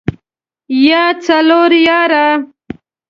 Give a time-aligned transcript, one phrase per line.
[0.85, 2.27] يا څلور ياره.